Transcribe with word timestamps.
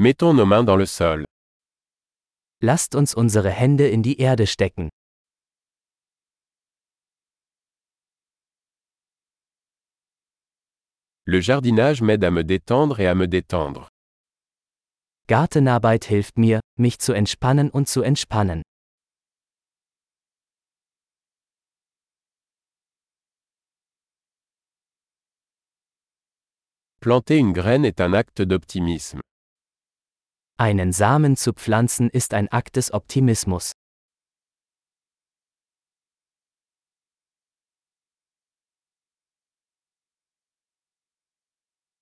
Mettons 0.00 0.32
nos 0.32 0.46
mains 0.46 0.62
dans 0.62 0.76
le 0.76 0.86
sol. 0.86 1.24
Lasst 2.60 2.94
uns 2.94 3.14
unsere 3.14 3.50
Hände 3.50 3.88
in 3.88 4.04
die 4.04 4.20
Erde 4.20 4.46
stecken. 4.46 4.90
Le 11.26 11.40
jardinage 11.40 12.00
m'aide 12.00 12.22
à 12.22 12.30
me 12.30 12.44
détendre 12.44 13.00
et 13.00 13.08
à 13.08 13.16
me 13.16 13.26
détendre. 13.26 13.88
Gartenarbeit 15.26 16.04
hilft 16.04 16.38
mir, 16.38 16.60
mich 16.78 17.00
zu 17.00 17.12
entspannen 17.12 17.68
und 17.68 17.88
zu 17.88 18.02
entspannen. 18.02 18.62
Planter 27.00 27.38
une 27.38 27.52
graine 27.52 27.84
est 27.84 28.00
un 28.00 28.12
acte 28.12 28.42
d'optimisme. 28.42 29.20
Einen 30.60 30.90
Samen 30.90 31.36
zu 31.36 31.52
pflanzen 31.52 32.10
ist 32.10 32.34
ein 32.34 32.48
Akt 32.48 32.74
des 32.74 32.92
Optimismus. 32.92 33.74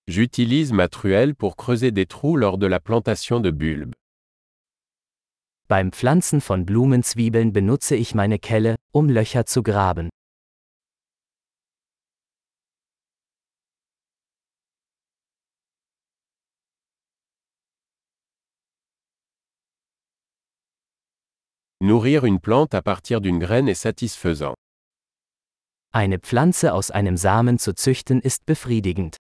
J'utilise 0.09 0.73
ma 0.73 0.89
truelle 0.89 1.35
pour 1.35 1.57
creuser 1.59 1.91
des 1.93 2.07
trous 2.07 2.39
lors 2.39 2.57
de 2.57 2.67
la 2.67 2.81
plantation 2.81 3.41
de 3.41 3.51
bulbes. 3.51 3.93
Beim 5.69 5.93
Pflanzen 5.93 6.41
von 6.41 6.65
Blumenzwiebeln 6.65 7.53
benutze 7.53 7.95
ich 7.95 8.15
meine 8.15 8.39
Kelle, 8.39 8.77
um 8.91 9.11
Löcher 9.11 9.45
zu 9.45 9.63
graben. 9.63 10.09
Nourrir 21.87 22.25
une 22.25 22.41
plante 22.41 22.75
à 22.75 22.83
partir 22.83 23.21
d'une 23.21 23.39
graine 23.39 23.69
est 23.69 23.75
satisfaisant. 23.75 24.55
Eine 25.93 26.19
Pflanze 26.19 26.75
aus 26.75 26.91
einem 26.91 27.17
Samen 27.17 27.61
zu 27.61 27.75
züchten 27.75 28.21
ist 28.21 28.45
befriedigend. 28.45 29.17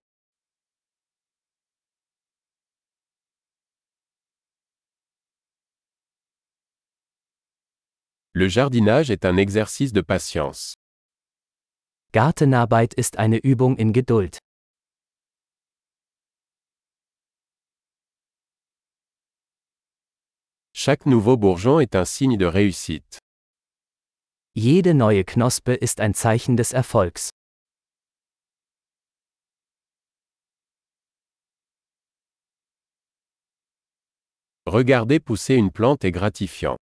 Le 8.34 8.48
jardinage 8.48 9.10
est 9.10 9.24
un 9.24 9.36
exercice 9.36 9.92
de 9.92 10.02
patience. 10.02 10.74
Gartenarbeit 12.10 12.94
ist 12.94 13.16
eine 13.16 13.38
Übung 13.38 13.76
in 13.76 13.92
Geduld. 13.92 14.40
Chaque 20.78 21.06
nouveau 21.06 21.38
bourgeon 21.38 21.80
est 21.80 21.96
un 21.96 22.04
signe 22.04 22.36
de 22.36 22.44
réussite. 22.44 23.18
Jede 24.54 24.92
neue 24.92 25.24
Knospe 25.24 25.70
ist 25.70 26.00
ein 26.00 26.12
Zeichen 26.12 26.54
des 26.54 26.74
Erfolgs. 26.74 27.30
Regarder 34.66 35.18
pousser 35.18 35.54
une 35.54 35.70
plante 35.70 36.04
est 36.04 36.12
gratifiant. 36.12 36.76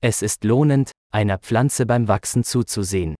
Es 0.00 0.22
ist 0.22 0.44
lohnend, 0.44 0.92
einer 1.12 1.38
Pflanze 1.38 1.84
beim 1.84 2.06
Wachsen 2.06 2.44
zuzusehen. 2.44 3.16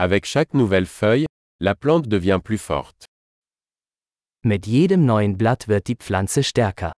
Avec 0.00 0.26
chaque 0.26 0.54
nouvelle 0.54 0.86
feuille, 0.86 1.26
la 1.58 1.74
plante 1.74 2.06
devient 2.06 2.38
plus 2.42 2.56
forte. 2.56 3.06
Mit 4.44 4.64
jedem 4.64 5.04
neuen 5.04 5.36
Blatt 5.36 5.66
wird 5.66 5.88
die 5.88 5.96
Pflanze 5.96 6.44
stärker. 6.44 6.92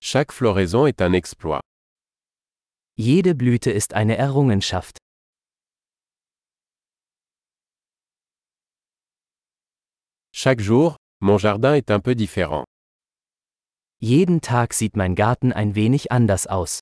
Chaque 0.00 0.30
floraison 0.30 0.86
est 0.86 1.02
un 1.02 1.12
exploit. 1.12 1.60
Jede 2.96 3.34
Blüte 3.34 3.72
ist 3.72 3.94
eine 3.94 4.16
Errungenschaft. 4.16 4.98
Chaque 10.32 10.60
jour, 10.60 10.94
mon 11.20 11.36
jardin 11.36 11.74
est 11.74 11.90
un 11.90 11.98
peu 11.98 12.14
différent. 12.14 12.64
Jeden 14.02 14.40
Tag 14.40 14.72
sieht 14.72 14.96
mein 14.96 15.14
Garten 15.14 15.52
ein 15.52 15.74
wenig 15.74 16.10
anders 16.10 16.46
aus. 16.46 16.80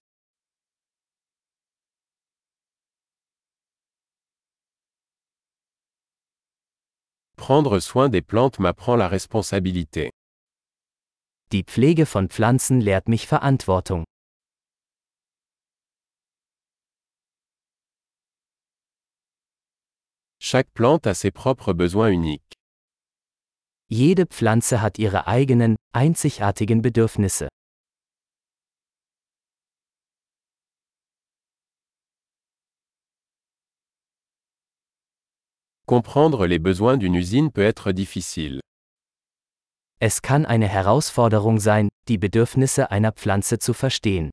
Prendre 7.36 7.80
soin 7.80 8.08
des 8.08 8.22
plantes 8.22 8.60
m'apprend 8.60 8.98
la 8.98 9.08
responsabilité. 9.08 10.10
Die 11.50 11.64
Pflege 11.64 12.06
von 12.06 12.28
Pflanzen 12.28 12.80
lehrt 12.80 13.08
mich 13.08 13.26
Verantwortung. 13.26 14.04
Chaque 20.38 20.72
plante 20.72 21.10
a 21.10 21.14
ses 21.14 21.32
propres 21.32 21.74
besoins 21.74 22.14
uniques. 22.14 22.57
Jede 23.90 24.26
Pflanze 24.26 24.82
hat 24.82 24.98
ihre 24.98 25.26
eigenen, 25.26 25.76
einzigartigen 25.94 26.82
Bedürfnisse. 26.82 27.48
Comprendre 35.86 36.46
les 36.46 36.58
besoins 36.58 36.98
d'une 36.98 37.16
usine 37.16 37.50
peut 37.50 37.62
être 37.62 37.92
difficile. 37.92 38.60
Es 40.00 40.20
kann 40.20 40.44
eine 40.44 40.68
Herausforderung 40.68 41.58
sein, 41.58 41.88
die 42.08 42.18
Bedürfnisse 42.18 42.90
einer 42.90 43.12
Pflanze 43.12 43.58
zu 43.58 43.72
verstehen. 43.72 44.30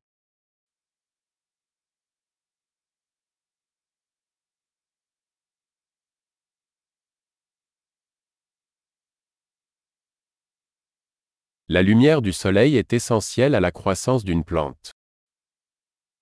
La 11.68 11.82
lumière 11.82 12.22
du 12.22 12.32
soleil 12.32 12.78
est 12.78 12.94
essentielle 12.94 13.56
à 13.56 13.60
la 13.60 13.72
croissance 13.72 14.24
d'une 14.24 14.44
plante. 14.44 14.92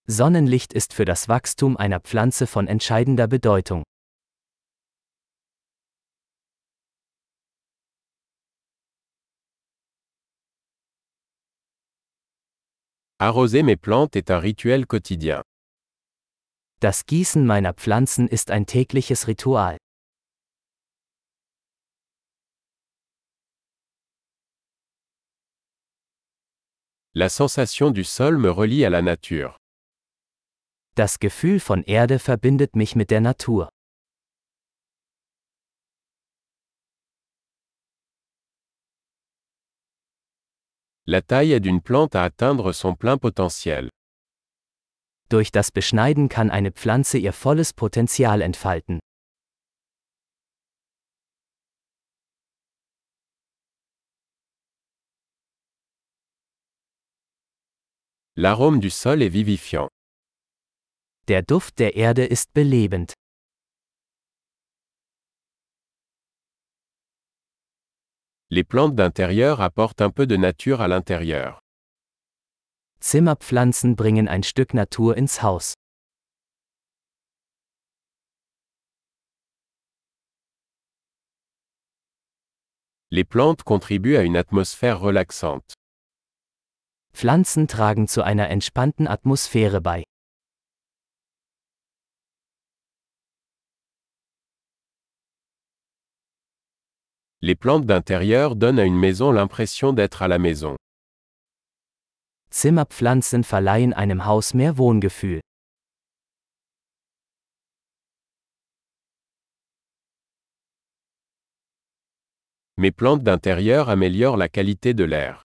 Sonnenlicht 0.07 0.71
ist 0.71 0.93
für 0.93 1.03
das 1.03 1.27
Wachstum 1.27 1.75
einer 1.75 1.99
Pflanze 1.99 2.47
von 2.47 2.65
entscheidender 2.65 3.27
Bedeutung. 3.27 3.83
Arroser 13.19 13.63
mes 13.63 13.75
plantes 13.75 14.15
est 14.15 14.31
un 14.31 14.39
rituel 14.39 14.85
quotidien. 14.85 15.41
Das 16.79 17.05
Gießen 17.05 17.45
meiner 17.45 17.73
Pflanzen 17.73 18.29
ist 18.29 18.49
ein 18.49 18.65
tägliches 18.65 19.27
Ritual. 19.27 19.77
La 27.15 27.29
sensation 27.29 27.91
du 27.91 28.03
sol 28.03 28.39
me 28.39 28.49
relie 28.49 28.85
à 28.85 28.89
la 28.89 29.03
nature. 29.03 29.55
Das 30.95 31.19
Gefühl 31.19 31.59
von 31.59 31.83
Erde 31.83 32.17
verbindet 32.17 32.75
mich 32.75 32.95
mit 32.95 33.11
der 33.11 33.21
Natur. 33.21 33.69
La 41.05 41.21
taille 41.21 41.53
aide 41.53 41.67
une 41.67 41.81
plante 41.81 42.15
à 42.15 42.23
atteindre 42.23 42.73
son 42.73 42.95
plein 42.95 43.19
potentiel. 43.19 43.89
Durch 45.29 45.51
das 45.51 45.69
Beschneiden 45.71 46.29
kann 46.29 46.49
eine 46.49 46.71
Pflanze 46.71 47.19
ihr 47.19 47.33
volles 47.33 47.73
Potenzial 47.73 48.41
entfalten. 48.41 48.99
L'arôme 58.35 58.79
du 58.79 58.89
sol 58.89 59.21
est 59.21 59.29
vivifiant. 59.29 59.89
Der 61.27 61.43
Duft 61.43 61.77
der 61.77 61.95
Erde 61.95 62.25
ist 62.25 62.51
belebend. 62.55 63.13
Les 68.49 68.63
plantes 68.63 68.95
d'intérieur 68.95 69.61
apportent 69.61 70.01
un 70.01 70.09
peu 70.09 70.25
de 70.25 70.35
nature 70.35 70.81
à 70.81 70.87
l'intérieur. 70.87 71.59
Zimmerpflanzen 73.01 73.95
bringen 73.95 74.27
ein 74.27 74.41
Stück 74.41 74.73
Natur 74.73 75.15
ins 75.15 75.43
Haus. 75.43 75.75
Les 83.11 83.23
plantes 83.23 83.61
contribuent 83.61 84.17
à 84.17 84.23
une 84.23 84.37
atmosphère 84.37 84.99
relaxante. 84.99 85.75
Pflanzen 87.13 87.67
tragen 87.67 88.07
zu 88.07 88.21
einer 88.23 88.49
entspannten 88.49 89.07
Atmosphäre 89.07 89.81
bei. 89.81 90.03
Les 97.41 97.55
plantes 97.55 97.85
d'intérieur 97.85 98.55
donnent 98.55 98.79
à 98.79 98.85
une 98.85 98.97
maison 98.97 99.31
l'impression 99.31 99.93
d'être 99.93 100.21
à 100.21 100.27
la 100.27 100.39
maison. 100.39 100.75
Zimmerpflanzen 102.51 103.43
verleihen 103.43 103.93
einem 103.93 104.25
Haus 104.25 104.53
mehr 104.53 104.77
Wohngefühl. 104.77 105.41
Mes 112.77 112.91
plantes 112.91 113.23
d'intérieur 113.23 113.89
améliorent 113.89 114.37
la 114.37 114.49
qualité 114.49 114.93
de 114.93 115.03
l'air. 115.03 115.43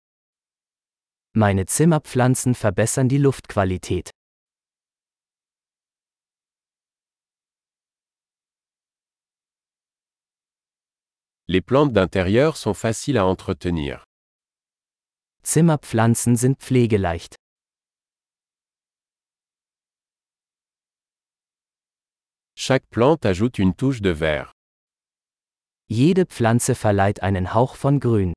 Meine 1.41 1.67
Zimmerpflanzen 1.67 2.57
verbessern 2.57 3.09
die 3.09 3.17
Luftqualität. 3.17 4.11
Les 11.47 11.61
plantes 11.61 11.93
d'intérieur 11.93 12.57
sont 12.57 12.75
faciles 12.75 13.19
à 13.19 13.25
entretenir. 13.25 14.03
Zimmerpflanzen 15.45 16.35
sind 16.35 16.59
pflegeleicht. 16.59 17.37
Chaque 22.57 22.89
plante 22.91 23.27
ajoute 23.27 23.61
une 23.61 23.77
touche 23.77 24.03
de 24.03 24.11
vert. 24.13 24.51
Jede 25.89 26.27
Pflanze 26.27 26.75
verleiht 26.75 27.23
einen 27.23 27.55
Hauch 27.55 27.77
von 27.77 28.01
Grün. 28.01 28.35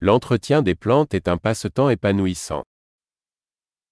L'entretien 0.00 0.62
des 0.62 0.76
plantes 0.76 1.12
est 1.12 1.26
un 1.26 1.38
passe-temps 1.38 1.90
épanouissant. 1.90 2.62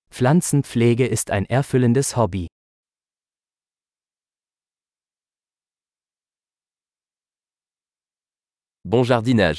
Pflanzenpflege 0.08 1.04
ist 1.04 1.32
ein 1.32 1.44
erfüllendes 1.46 2.16
Hobby. 2.16 2.46
Bon 8.84 9.02
jardinage. 9.02 9.58